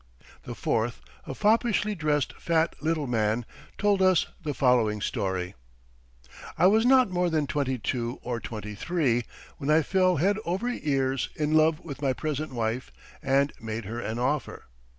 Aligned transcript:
The 0.45 0.55
fourth, 0.55 0.99
a 1.27 1.35
foppishly 1.35 1.93
dressed, 1.93 2.33
fat 2.41 2.75
little 2.81 3.05
man, 3.05 3.45
told 3.77 4.01
us 4.01 4.25
the 4.41 4.55
following 4.55 4.99
story: 4.99 5.53
"I 6.57 6.65
was 6.65 6.87
not 6.87 7.11
more 7.11 7.29
than 7.29 7.45
twenty 7.45 7.77
two 7.77 8.17
or 8.23 8.39
twenty 8.39 8.73
three 8.73 9.25
when 9.59 9.69
I 9.69 9.83
fell 9.83 10.15
head 10.17 10.37
over 10.43 10.67
ears 10.69 11.29
in 11.35 11.53
love 11.53 11.81
with 11.81 12.01
my 12.01 12.13
present 12.13 12.51
wife 12.51 12.91
and 13.21 13.53
made 13.61 13.85
her 13.85 13.99
an 13.99 14.17
offer. 14.17 14.65